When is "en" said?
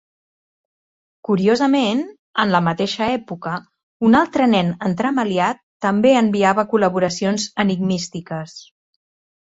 2.45-2.53